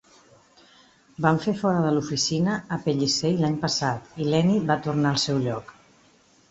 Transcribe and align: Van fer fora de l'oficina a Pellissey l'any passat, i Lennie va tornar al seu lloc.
Van 1.25 1.37
fer 1.43 1.53
fora 1.59 1.83
de 1.83 1.91
l'oficina 1.97 2.57
a 2.77 2.81
Pellissey 2.87 3.39
l'any 3.45 3.61
passat, 3.67 4.11
i 4.25 4.31
Lennie 4.33 4.67
va 4.73 4.81
tornar 4.89 5.15
al 5.17 5.27
seu 5.29 5.45
lloc. 5.49 5.77